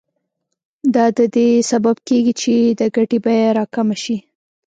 [0.95, 4.17] دا د دې سبب کېږي چې د ګټې بیه راکمه شي